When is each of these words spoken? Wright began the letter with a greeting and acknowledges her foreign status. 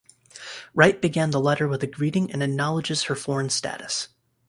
Wright 0.73 0.99
began 0.99 1.29
the 1.29 1.39
letter 1.39 1.67
with 1.67 1.83
a 1.83 1.85
greeting 1.85 2.31
and 2.31 2.41
acknowledges 2.41 3.03
her 3.03 3.13
foreign 3.13 3.51
status. 3.51 4.07